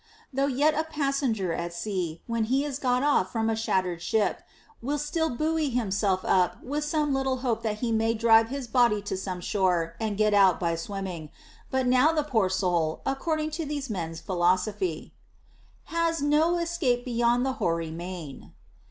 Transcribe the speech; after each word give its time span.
Though 0.33 0.47
yet 0.47 0.73
a 0.73 0.83
passenger 0.83 1.53
at 1.53 1.75
sea, 1.75 2.23
when 2.25 2.45
he 2.45 2.65
is 2.65 2.79
got 2.79 3.03
off 3.03 3.31
from 3.31 3.51
a 3.51 3.55
shattered 3.55 4.01
ship, 4.01 4.41
will 4.81 4.97
still 4.97 5.29
buoy 5.29 5.69
himself 5.69 6.25
up 6.25 6.59
with 6.63 6.83
some 6.83 7.13
little 7.13 7.41
hope 7.45 7.61
that 7.61 7.81
he 7.81 7.91
may 7.91 8.15
drive 8.15 8.47
his 8.49 8.65
body 8.67 9.03
to 9.03 9.15
some 9.15 9.39
shore 9.41 9.95
and 10.01 10.17
get 10.17 10.33
out 10.33 10.59
by 10.59 10.73
swimming; 10.75 11.29
but 11.69 11.85
now 11.85 12.11
the 12.11 12.23
poor 12.23 12.49
soul, 12.49 13.03
according 13.05 13.51
to 13.51 13.63
these 13.63 13.91
mens 13.91 14.19
philosophy, 14.19 15.13
Has 15.83 16.19
no 16.19 16.57
escape 16.57 17.05
beyond 17.05 17.45
the 17.45 17.53
hoary 17.61 17.91
main. 17.91 18.53